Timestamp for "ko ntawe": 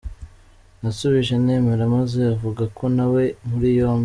2.77-3.23